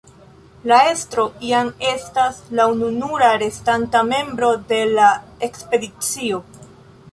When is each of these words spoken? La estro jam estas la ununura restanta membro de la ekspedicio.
La 0.69 0.77
estro 0.93 1.25
jam 1.49 1.69
estas 1.89 2.39
la 2.61 2.65
ununura 2.77 3.29
restanta 3.45 4.03
membro 4.15 4.51
de 4.73 4.83
la 4.97 5.13
ekspedicio. 5.51 6.45